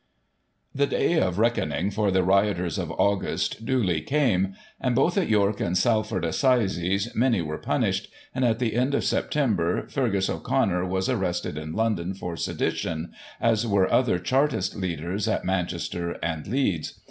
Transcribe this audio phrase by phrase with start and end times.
[0.73, 5.59] The day of reckoning for the Rioters of August duly came, and both at York
[5.59, 11.07] and Salford Assizes many were punished, and at the end of September Feargus O'Connor was
[11.07, 16.95] arrested in London for sedition, as were other Chartist leaders at Man chester and Leeds.